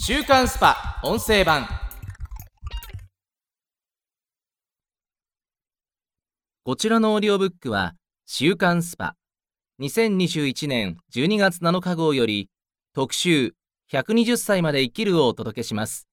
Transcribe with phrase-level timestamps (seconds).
[0.00, 1.00] 週刊 SPA!
[1.02, 1.66] 音声版。
[6.62, 7.94] こちらのオーディオブックは
[8.24, 9.16] 週刊 SPA!
[9.80, 12.48] 2021年12月7日号より
[12.94, 13.54] 特集
[13.92, 16.06] 120歳まで生きるをお届けします。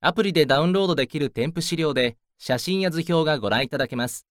[0.00, 4.26] アプリでダウンロードできる添付資料で写真や図表がご覧いただけます。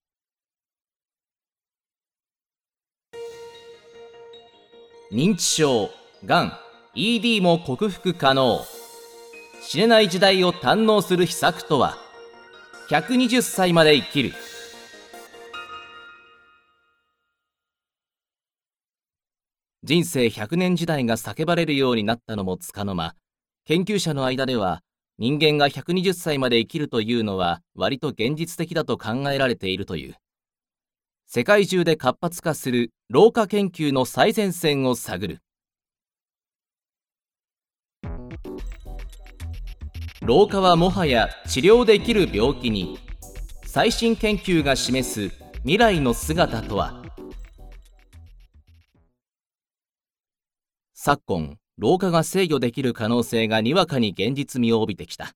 [5.11, 5.91] 認知症、
[6.25, 6.64] がん、
[6.97, 8.61] ED も克服可能。
[9.61, 11.97] 死ねない時代を堪能する秘策とは
[12.89, 14.31] ？120歳まで生きる。
[19.83, 23.13] 人生100年時代が叫ばれるようになったのもつかの間
[23.65, 24.81] 研究者の間では
[25.19, 30.15] 人間が120歳まで生きるというのは割と現実的だと考えられているという。
[31.27, 35.44] 世界中で活発化する老化研究の最前線を探る。
[40.25, 42.97] 老化はもはや治療できる病気に。
[43.67, 47.03] 最新研究が示す未来の姿とは。
[50.95, 55.33] 昨今老化が制御できる可能性がにわかに現実味を帯びてきた。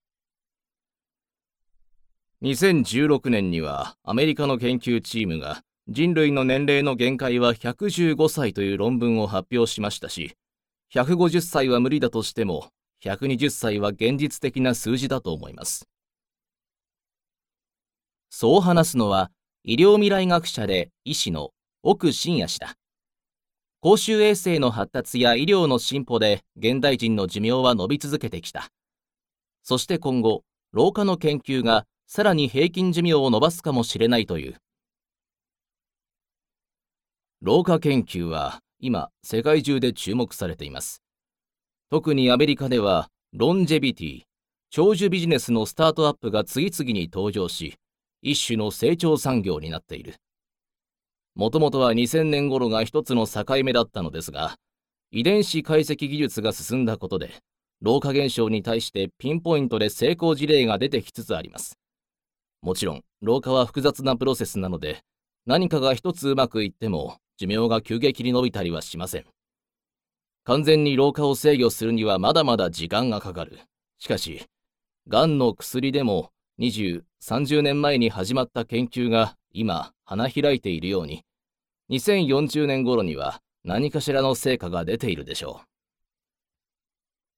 [2.42, 10.36] 2016年にはアメリカの研究チームが人類の年齢の限界は115歳という論文を発表しましたし
[10.96, 12.70] 150歳は無理だとしても
[13.04, 15.88] 120歳は現実的な数字だと思います
[18.30, 19.32] そう話すのは
[19.64, 21.52] 医療未来学者で医師の
[21.84, 22.76] 奥信也氏だ
[23.82, 28.68] 公衆衛生の発達や医療の進歩で現代人の寿命は伸び続けてきた。
[29.64, 34.58] そして今後、老化の研究がさらに平均寿命を伸ばすかもしれないという。
[37.42, 41.02] 老化研究は今世界中で注目されています。
[41.92, 44.22] 特にアメリカではロンジェビティ、
[44.70, 47.78] 長寿ビジネスのスタートアップが次々に登場し、
[48.22, 50.16] 一種の成長産業になっている。
[51.34, 54.56] もともとは2000年頃が一つの境目だったのですが、
[55.10, 57.32] 遺伝子解析技術が進んだことで、
[57.82, 61.80] 老化現象に対してピンポイントで成功事例が出てきつつあります。
[62.62, 65.00] もちろん、老化は複雑なプロセスなので、
[65.48, 69.26] 何かが一つうまくいっても、寿命が急激に伸びたりはしません。
[70.44, 73.60] 完全に老化を制御するにはまだまだ時間がかかる。
[74.00, 74.46] しかし、
[75.08, 81.24] がんの薬でも20、30年前に始まった研究が今花開いているように、
[81.90, 85.66] 2040年頃には何かしらの成果が出ているでしょう。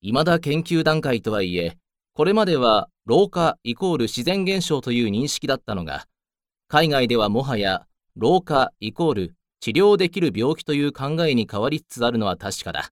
[0.01, 1.77] 未だ研究段階とはいえ、
[2.13, 6.07] これまでは老化イコール自然現象という認識だったのが、
[6.67, 7.85] 海外ではもはや
[8.15, 12.89] 老化イコール治療できる病気という考えに変わりつつあるのは確かだ。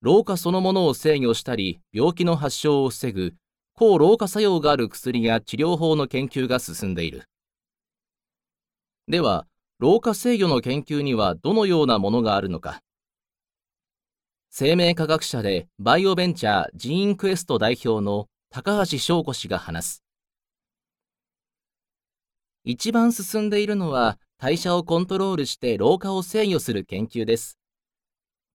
[0.00, 3.34] 老化そのものを制御したり、病気の発症を防ぐ
[3.74, 7.24] 抗老化作用がある薬や治療法の研究が進んでいる。
[9.06, 9.46] では、
[9.78, 12.80] 老化制御の研究にはどのようなものがあるのか。
[14.48, 20.04] 生命科学者でバイオベンチャージーンクエスト代表の高橋祥子氏が話す。
[22.64, 27.60] 一番進んでいるのは代謝をコントロールして老化を制御する研究です。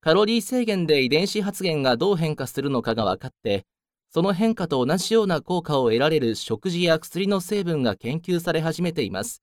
[0.02, 3.66] カロリー制限で遺伝子発現がどう変化するのかが分かって、
[4.10, 9.42] その変化と同じような効果を得られる食事や薬の成分が研究され始めています。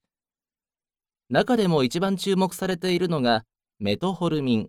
[1.30, 3.46] 中でも一番注目されているのが
[3.78, 4.68] メトホルミン。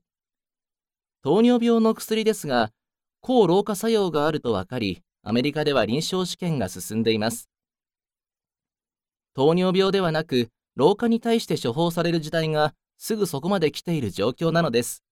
[1.23, 2.71] 糖尿病の薬ですが、
[3.19, 7.49] 抗老化作用があると分かり、アメリカでは臨床試験が進んでいます。
[9.33, 15.03] 糖尿病ではなく、老化に対して処方される時代がすぐそこまで来ている状況なのです。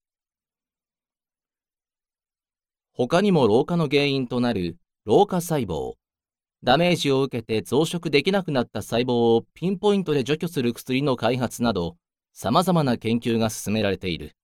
[2.91, 5.93] 他にも老化の原因となる老化細胞、
[6.63, 11.97] ダメージを受けて増殖できなくなった細胞をピンポイントで除去する薬の開発など、
[12.33, 14.35] 様々な研究が進められている。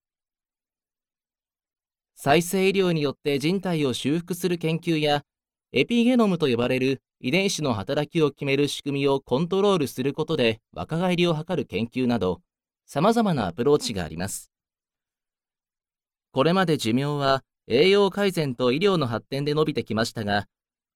[2.16, 5.24] 再生医療によって人体を修復する研究や、
[5.72, 12.42] エピゲノムと呼ばれる遺伝子の働きを決める仕組みをコントロールすることで若返りを図る研究など、
[12.88, 14.52] 様々なアプローチがあります。
[16.32, 20.48] これまで寿命は栄養改善と医療の発展で伸びてきましたが、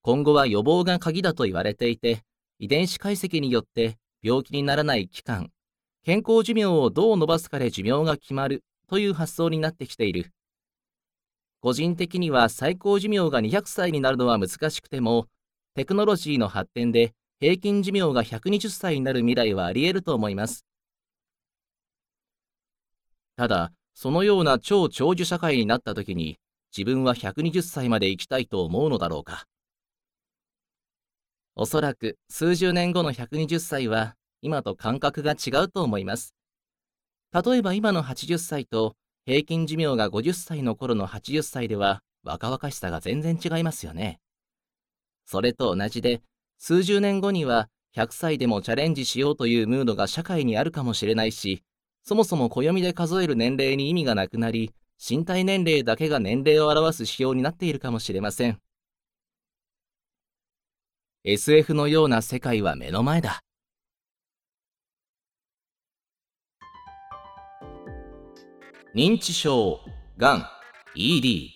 [0.01, 2.23] 今後は予防が鍵だと言われていて、
[2.57, 5.51] 遺伝子解析によって病気にならない期間、
[6.03, 10.31] 健康寿命をどう伸ばすかで寿命が決まるという発想になってきている。
[11.63, 15.27] 個人的には最高寿命が200歳になるのは難しくても、
[15.75, 20.65] テクノロジーの発展で平均寿命が120歳になる未来はあり得ると思います。
[23.37, 26.37] ただ、そのような超長寿社会になった時に、
[26.77, 29.45] 自分は120歳まで生きたいと思うのだろうか。
[31.55, 36.35] おそらく数十年後の120歳は今と感覚が違うと思います。
[37.31, 44.19] 例えば今の80歳と平均寿命が50歳の頃の80歳では若々しさが全然違いますよね。
[45.25, 46.21] それと同じで
[46.57, 51.63] 数十年後には100歳でもチャレンジしようというムードが社会にあるかもしれないし、
[52.03, 54.73] そもそも暦で数える年齢に意味がなくなり、
[55.05, 58.59] 身体年齢だけが年齢を表す指標になっているかもしれません。
[61.23, 63.41] SF のような世界は目の前だ。
[68.95, 69.79] 認知症、
[70.17, 70.45] がん、
[70.95, 71.49] ED。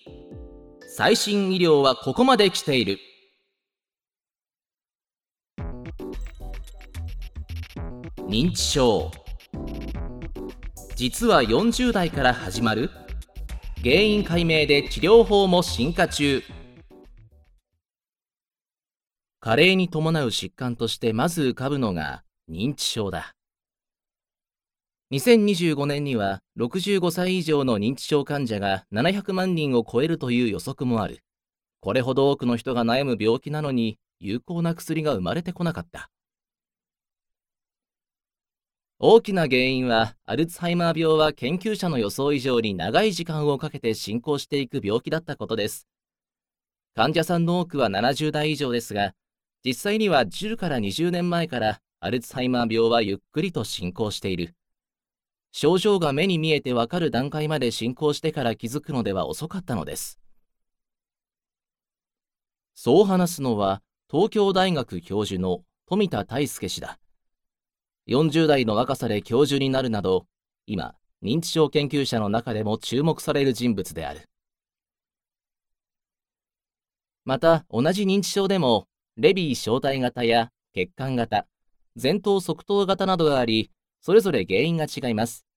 [0.96, 2.98] 最新医療はここまで来ている。
[8.26, 9.12] 認知症。
[10.96, 12.90] 実は40代から始まる
[13.84, 16.42] 原因解明で治療法も進化中。
[19.38, 23.37] 加齢に伴う疾患としてまず浮かぶのが認知症だ。
[25.10, 31.24] 2025年には65歳以上の認知症患者が700万人を超えるという予測もある。
[31.80, 36.10] これほど多くの人が悩む病気なのに有効な薬が生まれてこなかった。
[38.98, 45.88] 大きな原因はアルツハイマー病は研究者の予想以上に長い時間をかけて進行していく病気だったことです。
[46.94, 49.14] 患者さんの多くは70代以上ですが、
[49.64, 54.57] 実際には10から20年前からアルツハイマー病はゆっくりと進行している。
[55.60, 60.20] 症状が目に見えてわかる段階まで進行してから気づくのでは遅かったのです。
[62.74, 67.00] そう話すのは東京大学教授の富田大輔氏だ。
[68.06, 70.28] 40代の若さで教授になるなど、
[70.66, 70.94] 今、
[71.24, 74.20] 認知症研究者の中でも注目される人物である。
[77.24, 81.48] また、同じ認知症でもレビー小体型や血管型、
[82.00, 85.47] 前頭側頭型などがあり、それぞれ原因が違います。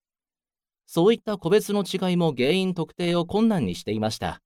[0.93, 4.41] そういった個別の違いも原因特定を困難にしていました。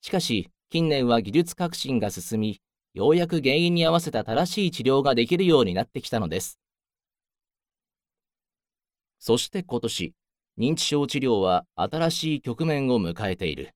[0.00, 2.62] しかし、近年は技術革新が進み、
[2.94, 6.58] ようやく原因に合わせた正しい治療ができるようになってきたのです。
[9.18, 10.14] そして今年、
[10.58, 13.74] 認知症治療は新しい局面を迎えている。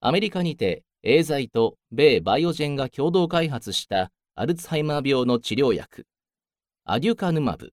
[0.00, 6.08] アメリカにてエーザイと米バイオジェンが共同開発したアルツハイマー病の治療薬、
[6.84, 7.72] アデュカヌマブ、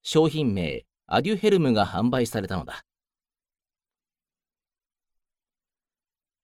[0.00, 2.84] 商品名アデュヘルムが販売されたのだ。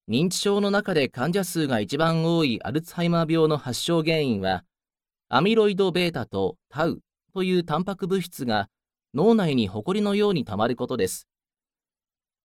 [0.09, 4.65] 認知症の中で患者数が一番多いアルツハイマー病の発症原因は、
[5.29, 7.01] アミロイド β とタウ
[7.33, 8.69] というタンパク物質が
[9.15, 11.29] 脳内に埃のように溜まることです。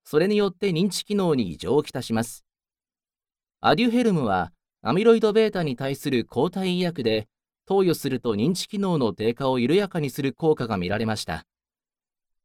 [0.03, 2.45] それによって認知機能に異常をきたします。
[3.61, 4.53] アデュヘルムは
[4.83, 7.27] アミロイド β に対する抗体医薬で
[7.65, 11.47] 投与すると認知機能の低下を緩やかにする効果が見られました。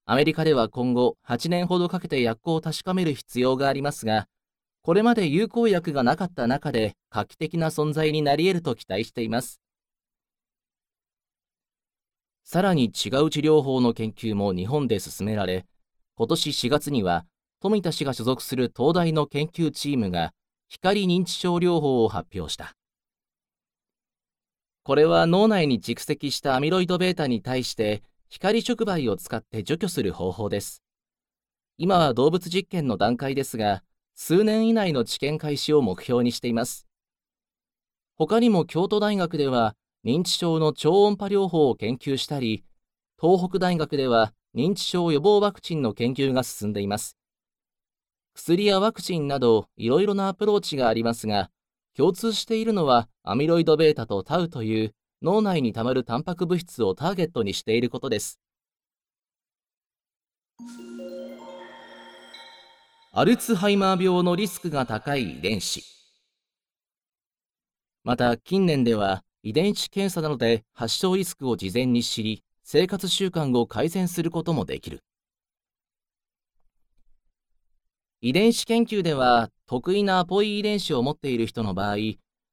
[0.08, 4.28] アメリカでは今後8年ほどかけて薬効を確かめる必要がありますが、
[4.82, 9.60] これまで有効薬がなかった中で画期的な存在になり得ると期待しています。
[12.44, 15.66] さらに違う治療法の研究も日本で進められ、
[16.14, 17.26] 今年4月には
[17.60, 20.32] 富田氏が所属する東大の研究チームが
[20.68, 22.76] 光認知症療法を発表した。
[24.84, 30.82] これは脳内に蓄積したアミロイド β に対して光触媒を使って除去する方法です。
[31.78, 33.82] 今は動物実験の段階ですが、
[34.14, 36.86] 数年以内の治験開始を目標にしています。
[38.16, 42.64] 他にも京都大学では認知症の超音波療法を研究したり、
[43.20, 47.16] 東北大学では認知症予防ワクチンの研究が進んでいます。
[48.34, 51.50] 薬やワクチンなどいろいろなアプローチがありますが、
[51.96, 54.94] 共通しているのはアミロイド β とタウという
[55.26, 58.38] 脳内にたまるタンパク物質をターゲットにしていることです。
[63.10, 65.82] アルツハイマー病のリスクが高い遺伝子。
[68.04, 75.02] また近年では遺伝子検査などで発症リスクを事前に知り、生活習慣を改善することもできる。
[78.20, 81.96] 遺伝子研究では得意なアポイ遺伝子を持っている人の場合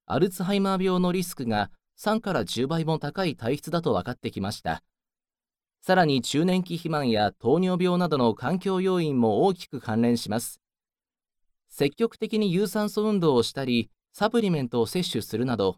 [0.07, 4.83] アルツハイマー病のリスクが3から10倍も高い体質だと分かってきました。
[5.81, 10.61] さらに中年期肥満や糖尿病などの環境要因も大きく関連します。
[11.69, 15.77] 積極的に有酸素運動をしたりサプリメントを摂取するなど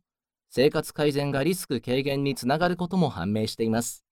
[0.49, 4.05] 生活改善がリスク軽減につながることも判明しています。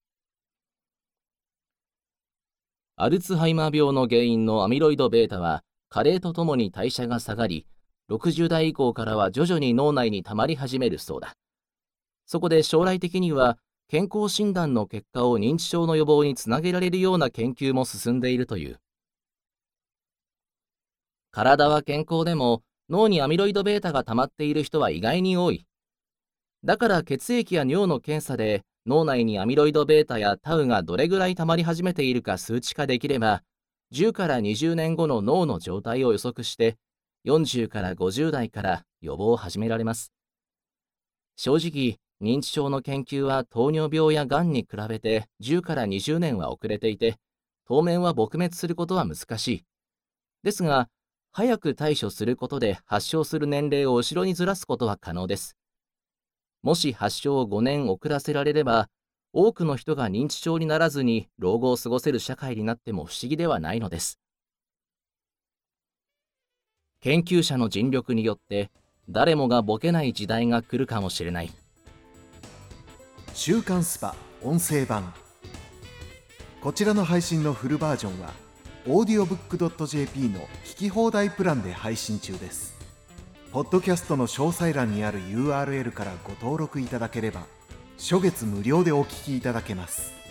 [2.96, 7.66] アルツハイマー病の原因のアミロイド β は加齢とともに代謝が下がり、
[8.10, 11.34] 60代以降からは徐々に脳内に溜まり始めるそうだ。
[12.26, 18.80] そこで将来的には健康診断の結果を認知症の予防につなげられるような研究も進んでいるという。
[21.32, 25.66] 体は健康でも脳にアミロイド β が溜まっている人は意外に多い。
[26.64, 33.42] だから血液や尿の検査で脳内にアミロイド β やタウがどれぐらい溜まり始めているか数値化できれば、
[33.94, 36.78] 10から20年後の脳の状態を予測して、
[37.26, 40.12] 40から50代から予防を始められます。
[41.38, 47.18] 正直、認知症の研究は糖尿病やがんに比べて10から20年は遅れていて、
[47.68, 49.66] 当面は撲滅することは難しい。
[50.42, 50.88] ですが、
[51.34, 55.58] 早く対処することで発症する年齢を後ろにずらすことは可能です。
[56.62, 58.88] もし発症を5年遅らせられれば、
[59.34, 64.20] 多くの人が認知症にならずに老後を過ごせる社会になっても不思議ではないのです。
[67.02, 68.72] 研究者の尽力によって
[69.10, 71.52] 誰もがボケない時代が来るかもしれない。
[73.36, 75.12] 週刊スパ音声版
[76.62, 78.32] こちらの配信のフルバージョンは
[78.86, 82.76] audiobook.jp の聞き放題プランで配信中です。
[83.52, 87.48] ポッドキャストの詳細欄にある URL からご登録いただければ
[87.98, 90.23] 初月無料でお聞きいただけます